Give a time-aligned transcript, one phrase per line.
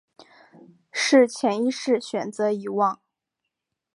[0.91, 3.01] 是潜意识选择遗忘